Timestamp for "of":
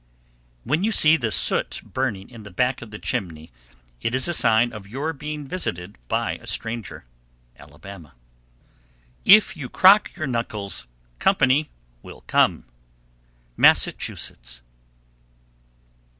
2.81-2.89, 4.73-4.87